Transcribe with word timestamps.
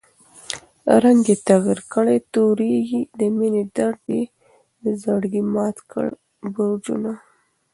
رنګ 1.03 1.23
ئې 1.31 1.35
تغير 1.47 1.79
کړی 1.93 2.17
تورېږي، 2.33 3.01
دمېنی 3.17 3.63
درد 3.77 4.01
ئې 4.13 4.21
دزړګي 4.83 5.41
مات 5.53 5.77
کړل 5.91 6.15
برجونه 6.53 7.11